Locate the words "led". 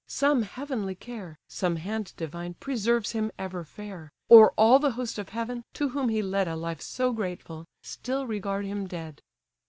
6.23-6.47